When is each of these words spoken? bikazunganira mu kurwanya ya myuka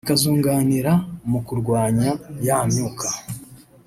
bikazunganira 0.05 0.91
mu 1.29 1.39
kurwanya 1.47 2.09
ya 2.47 2.57
myuka 2.69 3.07